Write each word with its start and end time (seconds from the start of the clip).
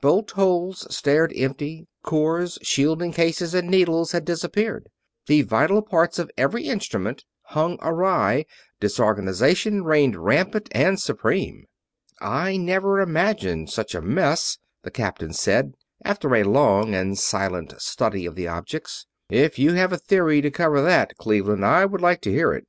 Bolt 0.00 0.32
holes 0.32 0.92
stared 0.92 1.32
empty, 1.36 1.86
cores, 2.02 2.58
shielding 2.62 3.12
cases 3.12 3.54
and 3.54 3.68
needles 3.70 4.10
had 4.10 4.24
disappeared, 4.24 4.88
the 5.28 5.42
vital 5.42 5.82
parts 5.82 6.18
of 6.18 6.32
every 6.36 6.64
instrument 6.64 7.24
hung 7.42 7.78
awry, 7.80 8.44
disorganization 8.80 9.84
reigned 9.84 10.16
rampant 10.16 10.68
and 10.72 10.98
supreme. 10.98 11.66
"I 12.20 12.56
never 12.56 12.98
imagined 13.00 13.70
such 13.70 13.94
a 13.94 14.02
mess," 14.02 14.58
the 14.82 14.90
captain 14.90 15.32
said, 15.32 15.74
after 16.04 16.34
a 16.34 16.42
long 16.42 16.92
and 16.92 17.16
silent 17.16 17.74
study 17.80 18.26
of 18.26 18.34
the 18.34 18.48
objects. 18.48 19.06
"If 19.30 19.60
you 19.60 19.74
have 19.74 19.92
a 19.92 19.96
theory 19.96 20.40
to 20.40 20.50
cover 20.50 20.82
that, 20.82 21.16
Cleveland, 21.18 21.64
I 21.64 21.84
would 21.84 22.00
like 22.00 22.20
to 22.22 22.32
hear 22.32 22.52
it!" 22.52 22.66